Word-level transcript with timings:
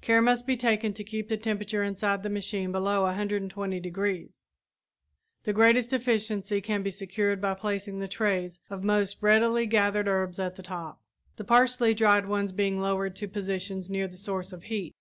Care 0.00 0.22
must 0.22 0.46
be 0.46 0.56
taken 0.56 0.92
to 0.92 1.02
keep 1.02 1.28
the 1.28 1.36
temperature 1.36 1.82
inside 1.82 2.22
the 2.22 2.30
machine 2.30 2.70
below 2.70 3.02
120 3.02 3.80
degrees. 3.80 4.46
The 5.42 5.52
greatest 5.52 5.92
efficiency 5.92 6.60
can 6.60 6.84
be 6.84 6.92
secured 6.92 7.40
by 7.40 7.54
placing 7.54 7.98
the 7.98 8.06
trays 8.06 8.60
of 8.70 8.84
most 8.84 9.16
recently 9.20 9.66
gathered 9.66 10.06
herbs 10.06 10.38
at 10.38 10.54
the 10.54 10.62
top, 10.62 11.02
the 11.34 11.42
partially 11.44 11.92
dried 11.92 12.26
ones 12.26 12.52
being 12.52 12.78
lowered 12.78 13.16
to 13.16 13.26
positions 13.26 13.90
nearer 13.90 14.06
the 14.06 14.16
source 14.16 14.52
of 14.52 14.62
heat. 14.62 14.94